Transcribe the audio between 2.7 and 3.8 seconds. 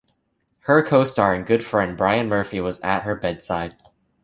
at her bedside.